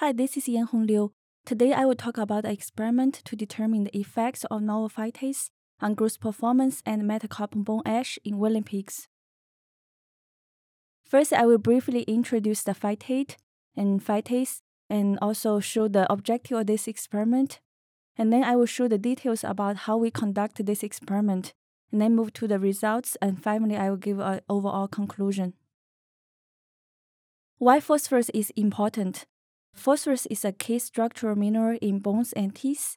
Hi, 0.00 0.12
this 0.12 0.36
is 0.36 0.44
Yanhong 0.44 0.86
Liu. 0.86 1.10
Today 1.44 1.72
I 1.72 1.84
will 1.84 1.96
talk 1.96 2.18
about 2.18 2.44
an 2.44 2.52
experiment 2.52 3.20
to 3.24 3.34
determine 3.34 3.82
the 3.82 3.98
effects 3.98 4.44
of 4.44 4.62
novel 4.62 4.88
phytase 4.88 5.50
on 5.80 5.94
growth 5.94 6.20
performance 6.20 6.84
and 6.86 7.02
metacarpal 7.02 7.64
bone 7.64 7.82
ash 7.84 8.16
in 8.24 8.34
weanling 8.34 8.64
pigs. 8.64 9.08
First, 11.04 11.32
I 11.32 11.46
will 11.46 11.58
briefly 11.58 12.02
introduce 12.02 12.62
the 12.62 12.76
phytate 12.76 13.34
and 13.76 14.00
phytase 14.00 14.60
and 14.88 15.18
also 15.20 15.58
show 15.58 15.88
the 15.88 16.06
objective 16.12 16.58
of 16.58 16.68
this 16.68 16.86
experiment. 16.86 17.58
And 18.16 18.32
then 18.32 18.44
I 18.44 18.54
will 18.54 18.66
show 18.66 18.86
the 18.86 18.98
details 18.98 19.42
about 19.42 19.78
how 19.78 19.96
we 19.96 20.12
conduct 20.12 20.64
this 20.64 20.84
experiment, 20.84 21.54
and 21.90 22.00
then 22.00 22.14
move 22.14 22.32
to 22.34 22.46
the 22.46 22.60
results, 22.60 23.16
and 23.20 23.42
finally 23.42 23.76
I 23.76 23.90
will 23.90 23.96
give 23.96 24.20
an 24.20 24.42
overall 24.48 24.86
conclusion. 24.86 25.54
Why 27.56 27.80
phosphorus 27.80 28.30
is 28.30 28.52
important? 28.54 29.26
Phosphorus 29.78 30.26
is 30.26 30.44
a 30.44 30.50
key 30.50 30.80
structural 30.80 31.36
mineral 31.36 31.78
in 31.80 32.00
bones 32.00 32.32
and 32.32 32.52
teeth, 32.52 32.96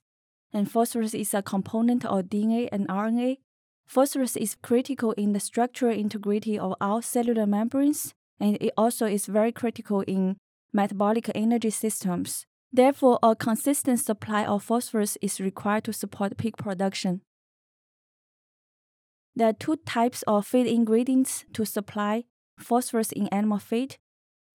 and 0.52 0.70
phosphorus 0.70 1.14
is 1.14 1.32
a 1.32 1.44
component 1.44 2.04
of 2.04 2.26
DNA 2.26 2.70
and 2.72 2.88
RNA. 2.88 3.38
Phosphorus 3.86 4.36
is 4.36 4.56
critical 4.56 5.12
in 5.12 5.34
the 5.34 5.40
structural 5.40 5.96
integrity 5.96 6.58
of 6.58 6.74
all 6.82 7.04
cellular 7.04 7.46
membranes, 7.46 8.16
and 8.40 8.58
it 8.60 8.74
also 8.76 9.06
is 9.06 9.28
very 9.28 9.52
critical 9.52 10.02
in 10.02 10.38
metabolic 10.74 11.30
energy 11.36 11.70
systems. 11.70 12.48
Therefore, 12.74 13.20
a 13.22 13.36
consistent 13.36 14.00
supply 14.00 14.44
of 14.44 14.64
phosphorus 14.64 15.20
is 15.22 15.40
required 15.40 15.84
to 15.84 15.94
support 15.94 16.38
pig 16.38 16.58
production. 16.58 17.22
There 19.36 19.50
are 19.50 19.54
two 19.54 19.76
types 19.86 20.24
of 20.24 20.48
feed 20.48 20.66
ingredients 20.66 21.46
to 21.54 21.64
supply 21.64 22.24
phosphorus 22.58 23.12
in 23.12 23.28
animal 23.28 23.60
feed. 23.60 23.98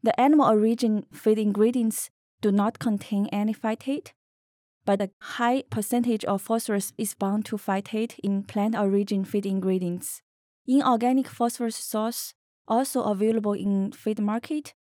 The 0.02 0.18
animal 0.20 0.46
origin 0.46 1.06
feed 1.12 1.38
ingredients 1.38 2.10
do 2.46 2.52
not 2.52 2.78
contain 2.78 3.26
any 3.32 3.52
phytate, 3.52 4.12
but 4.84 5.00
a 5.00 5.10
high 5.20 5.64
percentage 5.68 6.24
of 6.26 6.40
phosphorus 6.40 6.92
is 6.96 7.12
bound 7.12 7.44
to 7.44 7.56
phytate 7.56 8.20
in 8.22 8.44
plant 8.44 8.76
origin 8.76 9.24
feed 9.24 9.44
ingredients. 9.44 10.22
Inorganic 10.64 11.26
phosphorus 11.26 11.74
source 11.74 12.34
also 12.68 13.02
available 13.02 13.54
in 13.54 13.90
feed 13.90 14.20
market, 14.20 14.74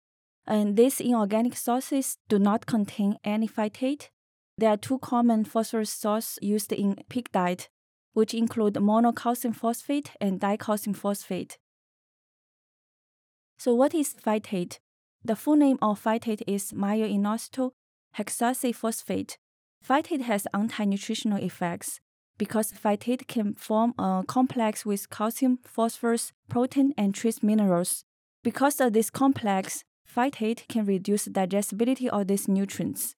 and 0.47 0.77
these 0.77 1.01
inorganic 1.01 1.57
sources 1.57 2.19
do 2.29 2.39
not 2.39 2.67
contain 2.67 3.17
any 3.25 3.49
phytate. 3.49 4.11
There 4.59 4.69
are 4.69 4.77
two 4.77 4.99
common 4.99 5.47
phosphorus 5.47 5.89
sources 5.89 6.39
used 6.43 6.71
in 6.71 6.97
pig 7.09 7.33
diet, 7.33 7.71
which 8.13 8.35
include 8.35 8.75
monocalcium 8.75 9.57
phosphate 9.57 10.11
and 10.21 10.39
dicalcium 10.39 10.95
phosphate. 10.95 11.57
So 13.57 13.75
what 13.75 13.95
is 13.95 14.13
phytate? 14.13 14.81
The 15.27 15.37
full 15.37 15.57
name 15.57 15.79
of 15.81 16.03
phytate 16.05 16.43
is 16.47 16.75
myo-inositol 16.75 17.71
hexakisphosphate. 18.19 19.37
Phytate 19.83 20.21
has 20.21 20.47
anti-nutritional 20.53 21.43
effects 21.43 22.01
because 22.37 22.73
phytate 22.73 23.27
can 23.27 23.55
form 23.55 23.95
a 23.99 24.25
complex 24.27 24.85
with 24.85 25.09
calcium, 25.09 25.61
phosphorus, 25.65 26.33
protein, 26.51 26.93
and 26.99 27.15
trace 27.15 27.43
minerals. 27.43 28.05
Because 28.43 28.81
of 28.81 28.93
this 28.93 29.09
complex, 29.09 29.83
phytate 30.07 30.69
can 30.69 30.85
reduce 30.85 31.25
digestibility 31.25 32.11
of 32.11 32.27
these 32.27 32.47
nutrients. 32.47 33.15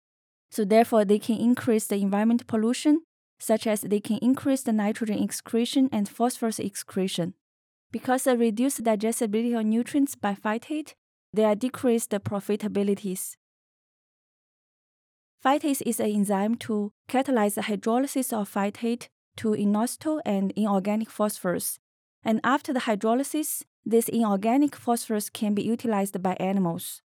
So 0.53 0.65
therefore, 0.65 1.05
they 1.05 1.19
can 1.19 1.39
increase 1.39 1.89
the 1.89 1.97
environment 1.97 2.47
pollution, 2.47 3.03
such 3.41 3.67
as 3.67 3.81
they 3.81 3.98
can 3.98 4.19
increase 4.19 4.63
the 4.63 4.73
nitrogen 4.73 5.20
excretion 5.20 5.89
and 5.91 6.09
phosphorus 6.09 6.61
excretion. 6.61 7.35
Because 7.91 8.29
of 8.29 8.39
reduced 8.39 8.85
digestibility 8.85 9.55
of 9.55 9.65
nutrients 9.65 10.15
by 10.15 10.35
phytate, 10.35 10.95
there 11.37 11.48
are 11.48 11.55
decreased 11.55 12.11
profitabilities. 12.11 13.37
Phytase 15.45 15.83
is 15.84 16.01
an 16.01 16.11
enzyme 16.11 16.56
to 16.56 16.92
catalyze 17.09 17.55
the 17.55 17.62
hydrolysis 17.62 18.33
of 18.33 18.53
phytate 18.53 19.09
to 19.37 19.51
inositol 19.51 20.20
and 20.25 20.53
inorganic 20.57 21.11
phosphorus. 21.11 21.79
And 22.24 22.41
after 22.42 22.73
the 22.73 22.80
hydrolysis, 22.80 23.63
this 23.85 24.08
inorganic 24.08 24.74
phosphorus 24.74 25.30
can 25.30 25.55
be 25.55 25.63
utilized 25.63 26.20
by 26.23 26.35
animals. 26.41 27.02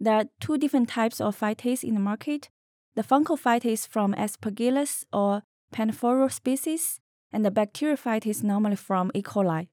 There 0.00 0.14
are 0.14 0.24
two 0.40 0.58
different 0.58 0.88
types 0.88 1.20
of 1.20 1.38
phytase 1.38 1.84
in 1.84 1.94
the 1.94 2.00
market 2.00 2.48
the 2.96 3.02
fungal 3.02 3.38
phytase 3.38 3.88
from 3.88 4.14
Aspergillus 4.14 5.04
or 5.12 5.42
Peniophora 5.72 6.30
species, 6.30 7.00
and 7.32 7.44
the 7.44 7.50
bacterial 7.50 7.96
phytase 7.96 8.44
normally 8.44 8.76
from 8.76 9.10
E. 9.14 9.22
coli. 9.22 9.66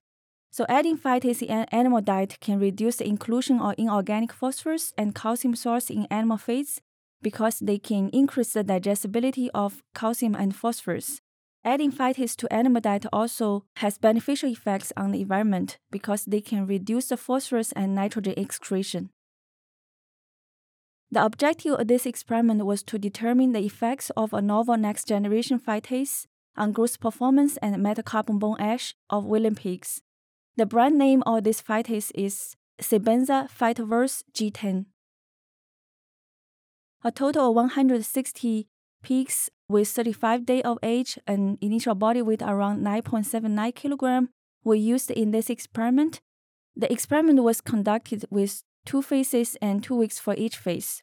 So 0.51 0.65
adding 0.67 0.97
phytase 0.97 1.41
in 1.41 1.65
animal 1.71 2.01
diet 2.01 2.37
can 2.41 2.59
reduce 2.59 2.97
the 2.97 3.07
inclusion 3.07 3.61
of 3.61 3.75
inorganic 3.77 4.33
phosphorus 4.33 4.93
and 4.97 5.15
calcium 5.15 5.55
source 5.55 5.89
in 5.89 6.07
animal 6.11 6.37
feeds 6.37 6.81
because 7.21 7.59
they 7.59 7.77
can 7.77 8.09
increase 8.09 8.51
the 8.51 8.63
digestibility 8.63 9.49
of 9.53 9.81
calcium 9.95 10.35
and 10.35 10.53
phosphorus. 10.53 11.21
Adding 11.63 11.93
phytase 11.93 12.35
to 12.35 12.51
animal 12.51 12.81
diet 12.81 13.05
also 13.13 13.63
has 13.77 13.97
beneficial 13.97 14.49
effects 14.49 14.91
on 14.97 15.11
the 15.11 15.21
environment 15.21 15.77
because 15.89 16.25
they 16.25 16.41
can 16.41 16.67
reduce 16.67 17.07
the 17.07 17.17
phosphorus 17.17 17.71
and 17.71 17.95
nitrogen 17.95 18.33
excretion. 18.35 19.09
The 21.11 21.23
objective 21.23 21.73
of 21.73 21.87
this 21.87 22.05
experiment 22.05 22.65
was 22.65 22.83
to 22.83 22.97
determine 22.97 23.53
the 23.53 23.63
effects 23.63 24.09
of 24.17 24.33
a 24.33 24.41
novel 24.41 24.75
next 24.75 25.07
generation 25.07 25.59
phytase 25.59 26.25
on 26.57 26.73
growth 26.73 26.99
performance 26.99 27.57
and 27.57 27.75
metacarpal 27.77 28.39
bone 28.39 28.59
ash 28.59 28.95
of 29.09 29.23
weanling 29.25 29.55
pigs. 29.55 30.01
The 30.57 30.65
brand 30.65 30.97
name 30.97 31.23
of 31.25 31.45
this 31.45 31.61
phytase 31.61 32.11
is 32.13 32.57
Sebenza 32.81 33.49
Phytoverse 33.49 34.23
G10. 34.33 34.85
A 37.05 37.11
total 37.11 37.49
of 37.49 37.55
160 37.55 38.67
pigs 39.01 39.49
with 39.69 39.87
35 39.87 40.45
days 40.45 40.63
of 40.65 40.77
age 40.83 41.17
and 41.25 41.57
initial 41.61 41.95
body 41.95 42.21
weight 42.21 42.41
around 42.41 42.83
9.79 42.83 43.73
kg 43.73 44.27
were 44.65 44.75
used 44.75 45.09
in 45.09 45.31
this 45.31 45.49
experiment. 45.49 46.19
The 46.75 46.91
experiment 46.91 47.41
was 47.43 47.61
conducted 47.61 48.25
with 48.29 48.63
two 48.85 49.01
phases 49.01 49.55
and 49.61 49.81
two 49.81 49.95
weeks 49.95 50.19
for 50.19 50.35
each 50.37 50.57
phase. 50.57 51.01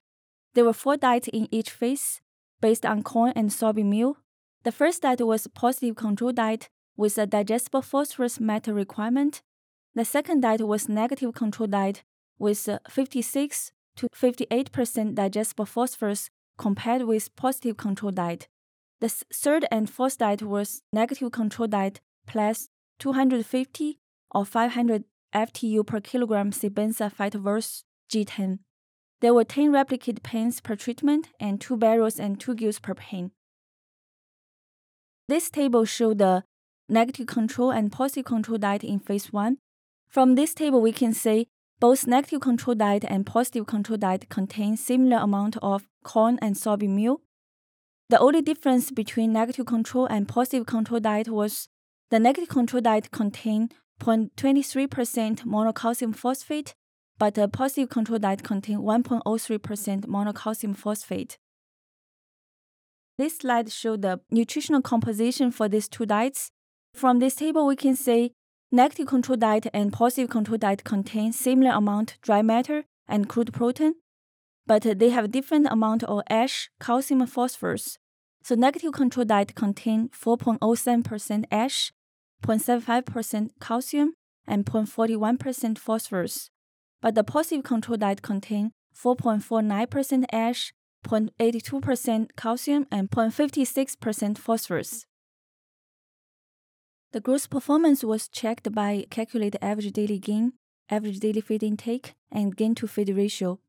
There 0.54 0.66
were 0.66 0.74
four 0.74 0.98
diets 0.98 1.28
in 1.28 1.48
each 1.50 1.70
phase 1.70 2.20
based 2.60 2.84
on 2.84 3.02
corn 3.02 3.32
and 3.34 3.48
soybean 3.48 3.86
meal. 3.86 4.18
The 4.64 4.72
first 4.72 5.02
diet 5.02 5.26
was 5.26 5.46
positive 5.46 5.96
control 5.96 6.32
diet 6.32 6.68
with 6.98 7.16
a 7.16 7.26
digestible 7.26 7.80
phosphorus 7.80 8.40
matter 8.40 8.74
requirement. 8.74 9.40
The 9.94 10.04
second 10.04 10.40
diet 10.40 10.66
was 10.66 10.88
negative 10.88 11.32
control 11.32 11.68
diet 11.68 12.02
with 12.38 12.68
56 12.90 13.72
to 13.96 14.08
58% 14.08 15.14
digestible 15.14 15.64
phosphorus 15.64 16.28
compared 16.58 17.02
with 17.02 17.34
positive 17.36 17.76
control 17.76 18.12
diet. 18.12 18.48
The 19.00 19.08
third 19.08 19.64
and 19.70 19.88
fourth 19.88 20.18
diet 20.18 20.42
was 20.42 20.82
negative 20.92 21.30
control 21.30 21.68
diet 21.68 22.00
plus 22.26 22.68
250 22.98 23.98
or 24.32 24.44
500 24.44 25.04
FTU 25.32 25.86
per 25.86 26.00
kilogram 26.00 26.50
Sebenza 26.50 27.12
Phytoverse 27.12 27.84
G10. 28.10 28.58
There 29.20 29.34
were 29.34 29.44
10 29.44 29.72
replicate 29.72 30.22
pens 30.24 30.60
per 30.60 30.74
treatment 30.74 31.28
and 31.38 31.60
2 31.60 31.76
barrows 31.76 32.18
and 32.18 32.40
2 32.40 32.54
gilts 32.56 32.80
per 32.80 32.94
pen. 32.94 33.30
This 35.28 35.50
table 35.50 35.84
shows 35.84 36.16
the 36.16 36.42
negative 36.88 37.26
control 37.26 37.70
and 37.70 37.92
positive 37.92 38.24
control 38.24 38.58
diet 38.58 38.84
in 38.84 38.98
phase 38.98 39.32
1. 39.32 39.58
From 40.08 40.34
this 40.34 40.54
table, 40.54 40.80
we 40.80 40.92
can 40.92 41.12
say 41.12 41.46
both 41.80 42.06
negative 42.06 42.40
control 42.40 42.74
diet 42.74 43.04
and 43.06 43.24
positive 43.24 43.66
control 43.66 43.98
diet 43.98 44.28
contain 44.28 44.76
similar 44.76 45.18
amount 45.18 45.56
of 45.62 45.86
corn 46.02 46.38
and 46.42 46.56
soybean 46.56 46.90
meal. 46.90 47.20
The 48.08 48.18
only 48.18 48.40
difference 48.40 48.90
between 48.90 49.32
negative 49.32 49.66
control 49.66 50.06
and 50.06 50.26
positive 50.26 50.66
control 50.66 50.98
diet 51.00 51.28
was 51.28 51.68
the 52.10 52.18
negative 52.18 52.48
control 52.48 52.80
diet 52.80 53.10
contained 53.10 53.74
0.23% 54.00 55.44
monocalcium 55.44 56.16
phosphate, 56.16 56.74
but 57.18 57.34
the 57.34 57.48
positive 57.48 57.90
control 57.90 58.18
diet 58.18 58.42
contained 58.42 58.80
1.03% 58.80 60.06
monocalcium 60.06 60.76
phosphate. 60.76 61.36
This 63.18 63.38
slide 63.38 63.70
shows 63.70 64.00
the 64.00 64.20
nutritional 64.30 64.80
composition 64.80 65.50
for 65.50 65.68
these 65.68 65.88
two 65.88 66.06
diets. 66.06 66.50
From 66.98 67.20
this 67.20 67.36
table, 67.36 67.64
we 67.64 67.76
can 67.76 67.94
say 67.94 68.32
negative 68.72 69.06
control 69.06 69.36
diet 69.36 69.68
and 69.72 69.92
positive 69.92 70.30
control 70.30 70.58
diet 70.58 70.82
contain 70.82 71.32
similar 71.32 71.70
amount 71.70 72.18
dry 72.22 72.42
matter 72.42 72.86
and 73.06 73.28
crude 73.28 73.52
protein, 73.52 73.94
but 74.66 74.82
they 74.82 75.10
have 75.10 75.30
different 75.30 75.68
amount 75.70 76.02
of 76.02 76.22
ash, 76.28 76.70
calcium, 76.80 77.20
and 77.20 77.30
phosphorus. 77.30 77.98
So 78.42 78.56
negative 78.56 78.90
control 78.94 79.24
diet 79.24 79.54
contain 79.54 80.08
4.07% 80.08 81.44
ash, 81.52 81.92
0.75% 82.42 83.50
calcium, 83.60 84.14
and 84.44 84.66
0.41% 84.66 85.78
phosphorus. 85.78 86.50
But 87.00 87.14
the 87.14 87.22
positive 87.22 87.62
control 87.62 87.98
diet 87.98 88.22
contain 88.22 88.72
4.49% 88.92 90.24
ash, 90.32 90.72
0.82% 91.06 92.30
calcium, 92.36 92.86
and 92.90 93.08
0.56% 93.08 94.36
phosphorus. 94.36 95.06
The 97.10 97.20
growth 97.20 97.48
performance 97.48 98.04
was 98.04 98.28
checked 98.28 98.70
by 98.72 99.06
calculate 99.08 99.56
average 99.62 99.92
daily 99.92 100.18
gain, 100.18 100.52
average 100.90 101.20
daily 101.20 101.40
feed 101.40 101.62
intake, 101.62 102.14
and 102.30 102.54
gain 102.54 102.74
to 102.74 102.86
feed 102.86 103.08
ratio. 103.08 103.60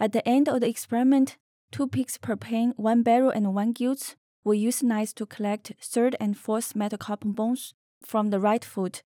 At 0.00 0.12
the 0.12 0.26
end 0.28 0.48
of 0.48 0.60
the 0.60 0.68
experiment, 0.68 1.36
two 1.70 1.86
pigs 1.86 2.18
per 2.18 2.34
pen, 2.34 2.74
one 2.76 3.02
barrow, 3.04 3.30
and 3.30 3.54
one 3.54 3.70
gilt 3.70 4.16
were 4.42 4.54
euthanized 4.54 5.14
to 5.14 5.26
collect 5.26 5.72
third 5.80 6.16
and 6.18 6.36
fourth 6.36 6.74
metacarpal 6.74 7.36
bones 7.36 7.72
from 8.04 8.30
the 8.30 8.40
right 8.40 8.64
foot. 8.64 9.02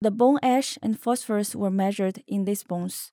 The 0.00 0.10
bone 0.10 0.38
ash 0.42 0.78
and 0.82 0.98
phosphorus 0.98 1.54
were 1.54 1.70
measured 1.70 2.22
in 2.26 2.46
these 2.46 2.62
bones. 2.62 3.12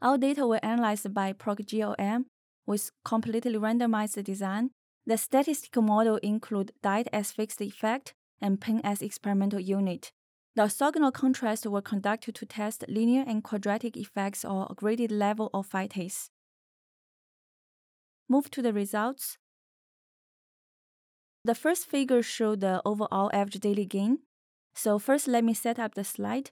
Our 0.00 0.18
data 0.18 0.46
were 0.46 0.64
analyzed 0.64 1.12
by 1.12 1.32
PROC 1.32 1.58
GLM 1.60 2.26
with 2.64 2.92
completely 3.04 3.54
randomized 3.54 4.22
design. 4.22 4.70
The 5.04 5.18
statistical 5.18 5.82
model 5.82 6.16
include 6.18 6.72
diet 6.82 7.08
as 7.12 7.32
fixed 7.32 7.60
effect 7.60 8.14
and 8.40 8.60
pen 8.60 8.80
as 8.84 9.02
experimental 9.02 9.60
unit. 9.60 10.12
The 10.56 10.62
orthogonal 10.62 11.12
contrasts 11.12 11.66
were 11.66 11.82
conducted 11.82 12.34
to 12.34 12.46
test 12.46 12.84
linear 12.88 13.24
and 13.26 13.44
quadratic 13.44 13.96
effects 13.96 14.44
or 14.44 14.66
a 14.68 14.74
graded 14.74 15.12
level 15.12 15.50
of 15.54 15.68
phytase. 15.68 16.28
Move 18.28 18.50
to 18.50 18.62
the 18.62 18.72
results. 18.72 19.38
The 21.44 21.54
first 21.54 21.86
figure 21.86 22.22
showed 22.22 22.60
the 22.60 22.82
overall 22.84 23.30
average 23.32 23.60
daily 23.60 23.86
gain. 23.86 24.18
So 24.74 24.98
first 24.98 25.26
let 25.26 25.44
me 25.44 25.54
set 25.54 25.78
up 25.78 25.94
the 25.94 26.04
slide. 26.04 26.50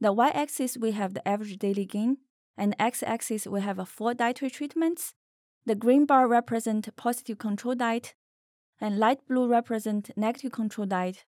The 0.00 0.12
y-axis 0.12 0.76
we 0.76 0.92
have 0.92 1.14
the 1.14 1.26
average 1.28 1.58
daily 1.58 1.84
gain, 1.84 2.18
and 2.56 2.74
x-axis 2.78 3.46
we 3.46 3.60
have 3.60 3.88
four 3.88 4.14
dietary 4.14 4.50
treatments. 4.50 5.14
The 5.64 5.74
green 5.74 6.06
bar 6.06 6.26
represent 6.26 6.94
positive 6.96 7.38
control 7.38 7.74
diet, 7.74 8.14
and 8.82 8.98
light 8.98 9.20
blue 9.28 9.46
represent 9.46 10.10
negative 10.16 10.50
control 10.50 10.88
diet, 10.88 11.24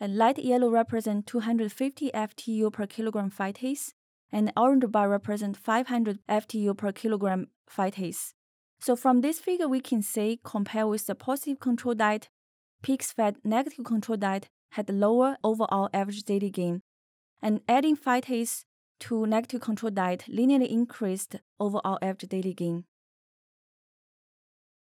and 0.00 0.16
light 0.16 0.36
yellow 0.36 0.68
represent 0.68 1.28
250 1.28 2.10
FTU 2.10 2.72
per 2.72 2.88
kilogram 2.88 3.30
phytase, 3.30 3.92
and 4.32 4.52
orange 4.56 4.90
bar 4.90 5.08
represent 5.08 5.56
500 5.56 6.18
FTU 6.28 6.76
per 6.76 6.90
kilogram 6.90 7.46
phytase. 7.70 8.32
So 8.80 8.96
from 8.96 9.20
this 9.20 9.38
figure, 9.38 9.68
we 9.68 9.80
can 9.80 10.02
say, 10.02 10.40
compare 10.42 10.88
with 10.88 11.06
the 11.06 11.14
positive 11.14 11.60
control 11.60 11.94
diet, 11.94 12.28
pigs 12.82 13.12
fed 13.12 13.36
negative 13.44 13.84
control 13.84 14.16
diet 14.16 14.48
had 14.72 14.90
lower 14.90 15.36
overall 15.44 15.88
average 15.94 16.24
daily 16.24 16.50
gain, 16.50 16.82
and 17.40 17.60
adding 17.68 17.96
phytase 17.96 18.64
to 18.98 19.24
negative 19.24 19.60
control 19.60 19.92
diet 19.92 20.24
linearly 20.28 20.68
increased 20.68 21.36
overall 21.60 21.98
average 22.02 22.28
daily 22.28 22.54
gain. 22.54 22.86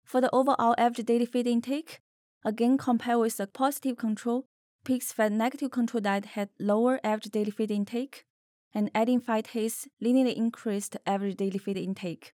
For 0.07 0.21
the 0.21 0.33
overall 0.33 0.73
average 0.77 1.05
daily 1.05 1.25
feed 1.25 1.47
intake, 1.47 1.99
again 2.45 2.77
compared 2.77 3.19
with 3.19 3.35
the 3.35 3.45
positive 3.45 3.97
control, 3.97 4.45
pigs 4.85 5.11
fed 5.11 5.33
negative 5.33 5.69
control 5.69 5.99
diet 5.99 6.27
had 6.27 6.47
lower 6.57 7.01
average 7.03 7.33
daily 7.33 7.51
feed 7.51 7.71
intake, 7.71 8.23
and 8.73 8.89
adding 8.95 9.19
phytase 9.19 9.89
linearly 10.01 10.33
increased 10.33 10.95
average 11.05 11.35
daily 11.35 11.57
feed 11.59 11.75
intake. 11.75 12.33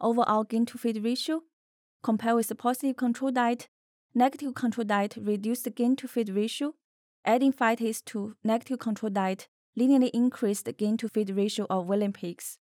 Overall 0.00 0.44
gain 0.44 0.64
to 0.66 0.78
feed 0.78 1.02
ratio, 1.02 1.42
compared 2.04 2.36
with 2.36 2.46
the 2.46 2.54
positive 2.54 2.94
control 2.94 3.32
diet, 3.32 3.68
negative 4.14 4.54
control 4.54 4.84
diet 4.84 5.16
reduced 5.20 5.64
the 5.64 5.70
gain 5.70 5.96
to 5.96 6.06
feed 6.06 6.28
ratio, 6.28 6.74
adding 7.24 7.52
phytase 7.52 8.04
to 8.04 8.36
negative 8.44 8.78
control 8.78 9.10
diet 9.10 9.48
linearly 9.76 10.10
increased 10.14 10.66
the 10.66 10.72
gain 10.72 10.96
to 10.96 11.08
feed 11.08 11.30
ratio 11.30 11.66
of 11.68 11.88
weanling 11.88 12.14
pigs. 12.14 12.58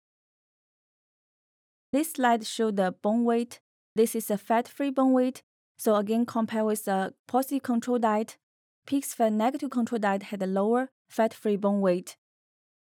This 1.92 2.12
slide 2.12 2.46
shows 2.46 2.74
the 2.74 2.90
bone 2.90 3.24
weight. 3.24 3.60
This 3.94 4.14
is 4.14 4.30
a 4.30 4.38
fat-free 4.38 4.90
bone 4.90 5.12
weight. 5.12 5.42
So 5.76 5.96
again, 5.96 6.24
compared 6.24 6.64
with 6.64 6.86
the 6.86 7.12
positive 7.28 7.62
control 7.62 7.98
diet, 7.98 8.38
pigs 8.86 9.12
fed 9.12 9.34
negative 9.34 9.68
control 9.70 9.98
diet 9.98 10.24
had 10.24 10.42
a 10.42 10.46
lower 10.46 10.90
fat-free 11.10 11.56
bone 11.56 11.82
weight. 11.82 12.16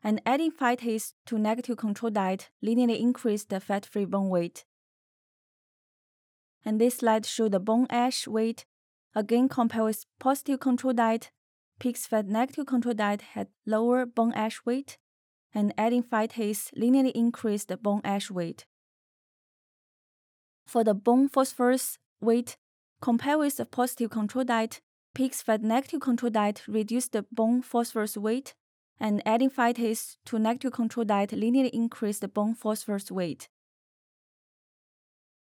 And 0.02 0.22
adding 0.24 0.50
phytase 0.50 1.12
to 1.26 1.38
negative 1.38 1.76
control 1.76 2.10
diet 2.10 2.48
linearly 2.64 2.98
increased 2.98 3.50
the 3.50 3.60
fat-free 3.60 4.06
bone 4.06 4.30
weight. 4.30 4.64
And 6.64 6.80
this 6.80 6.96
slide 6.96 7.26
shows 7.26 7.50
the 7.50 7.60
bone 7.60 7.86
ash 7.90 8.26
weight. 8.26 8.64
Again, 9.14 9.48
compared 9.48 9.84
with 9.84 10.06
positive 10.18 10.60
control 10.60 10.94
diet, 10.94 11.30
pigs 11.78 12.06
fed 12.06 12.30
negative 12.30 12.64
control 12.64 12.94
diet 12.94 13.20
had 13.34 13.48
lower 13.66 14.06
bone 14.06 14.32
ash 14.32 14.64
weight, 14.64 14.96
and 15.52 15.74
adding 15.76 16.02
phytase 16.02 16.72
linearly 16.74 17.12
increased 17.12 17.68
the 17.68 17.76
bone 17.76 18.00
ash 18.04 18.30
weight. 18.30 18.64
For 20.72 20.82
the 20.82 20.94
bone 20.94 21.28
phosphorus 21.28 21.98
weight, 22.22 22.56
compared 23.02 23.40
with 23.40 23.58
the 23.58 23.66
positive 23.66 24.08
control 24.08 24.42
diet, 24.42 24.80
pigs 25.14 25.42
fed 25.42 25.62
negative 25.62 26.00
control 26.00 26.30
diet 26.30 26.62
reduced 26.66 27.12
the 27.12 27.26
bone 27.30 27.60
phosphorus 27.60 28.16
weight, 28.16 28.54
and 28.98 29.20
adding 29.26 29.50
phytase 29.50 30.16
to 30.24 30.38
negative 30.38 30.72
control 30.72 31.04
diet 31.04 31.32
linearly 31.32 31.68
increased 31.74 32.22
the 32.22 32.28
bone 32.28 32.54
phosphorus 32.54 33.10
weight. 33.10 33.50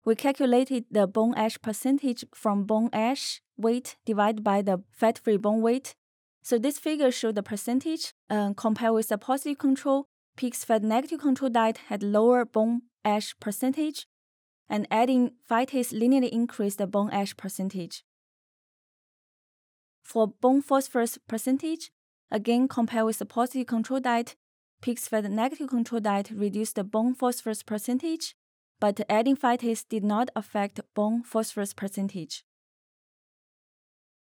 We 0.04 0.14
calculated 0.14 0.84
the 0.92 1.08
bone 1.08 1.34
ash 1.34 1.60
percentage 1.60 2.24
from 2.32 2.62
bone 2.62 2.90
ash 2.92 3.42
weight 3.56 3.96
divided 4.04 4.44
by 4.44 4.62
the 4.62 4.84
fat-free 4.92 5.38
bone 5.38 5.60
weight. 5.60 5.96
So 6.44 6.56
this 6.56 6.78
figure 6.78 7.10
showed 7.10 7.34
the 7.34 7.42
percentage 7.42 8.14
uh, 8.30 8.52
compared 8.56 8.94
with 8.94 9.08
the 9.08 9.18
positive 9.18 9.58
control. 9.58 10.06
Pigs 10.36 10.62
fed 10.62 10.84
negative 10.84 11.18
control 11.18 11.50
diet 11.50 11.78
had 11.88 12.04
lower 12.04 12.44
bone 12.44 12.82
ash 13.04 13.34
percentage, 13.40 14.06
and 14.68 14.86
adding 14.90 15.32
phytase 15.48 15.92
linearly 15.92 16.28
increased 16.28 16.78
the 16.78 16.86
bone 16.86 17.10
ash 17.10 17.36
percentage. 17.36 18.04
For 20.02 20.28
bone 20.28 20.62
phosphorus 20.62 21.18
percentage, 21.26 21.90
again 22.30 22.68
compared 22.68 23.06
with 23.06 23.18
the 23.18 23.26
positive 23.26 23.66
control 23.66 24.00
diet, 24.00 24.36
pigs 24.80 25.08
fed 25.08 25.30
negative 25.30 25.68
control 25.68 26.00
diet 26.00 26.30
reduced 26.30 26.76
the 26.76 26.84
bone 26.84 27.14
phosphorus 27.14 27.62
percentage, 27.62 28.34
but 28.78 29.00
adding 29.08 29.36
phytase 29.36 29.84
did 29.88 30.04
not 30.04 30.30
affect 30.36 30.80
bone 30.94 31.22
phosphorus 31.22 31.72
percentage. 31.72 32.44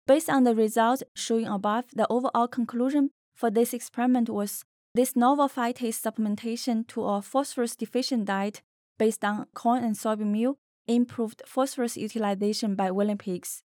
Based 0.08 0.30
on 0.30 0.44
the 0.44 0.56
results 0.56 1.04
shown 1.16 1.46
above, 1.46 1.86
the 1.94 2.08
overall 2.10 2.48
conclusion 2.48 3.12
for 3.34 3.50
this 3.50 3.74
experiment 3.74 4.30
was 4.30 4.66
this 4.94 5.16
novel 5.16 5.48
phytase 5.48 6.02
supplementation 6.02 6.86
to 6.88 7.06
a 7.06 7.22
phosphorus 7.22 7.76
deficient 7.76 8.26
diet 8.26 8.62
based 9.02 9.26
on 9.26 9.48
corn 9.56 9.84
and 9.84 9.96
soybean 9.96 10.32
meal 10.38 10.58
improved 10.88 11.42
phosphorus 11.48 11.98
utilization 11.98 12.76
by 12.76 12.92
weanling 12.92 13.18
pigs. 13.18 13.64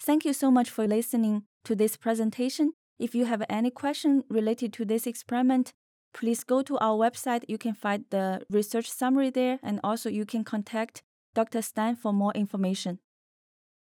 Thank 0.00 0.24
you 0.24 0.32
so 0.32 0.50
much 0.50 0.68
for 0.68 0.84
listening 0.88 1.44
to 1.64 1.76
this 1.76 1.96
presentation. 1.96 2.72
If 2.98 3.14
you 3.14 3.26
have 3.26 3.44
any 3.48 3.70
question 3.70 4.24
related 4.28 4.72
to 4.72 4.84
this 4.84 5.06
experiment, 5.06 5.70
please 6.12 6.42
go 6.42 6.62
to 6.62 6.76
our 6.78 6.96
website. 6.98 7.44
You 7.46 7.56
can 7.56 7.74
find 7.74 8.04
the 8.10 8.42
research 8.50 8.90
summary 8.90 9.30
there, 9.30 9.60
and 9.62 9.78
also 9.84 10.08
you 10.10 10.26
can 10.26 10.42
contact 10.42 11.02
Dr. 11.32 11.62
Stein 11.62 11.94
for 11.94 12.12
more 12.12 12.32
information. 12.34 12.98